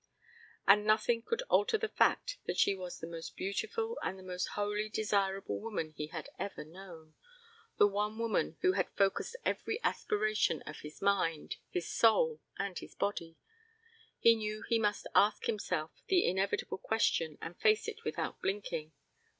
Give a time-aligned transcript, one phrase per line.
[0.67, 4.47] And nothing could alter the fact that she was the most beautiful and the most
[4.55, 7.13] wholly desirable woman he had ever known,
[7.77, 12.95] the one woman who had focussed every aspiration of his mind, his soul, and his
[12.95, 13.37] body.
[14.17, 18.93] He knew he must ask himself the inevitable question and face it without blinking.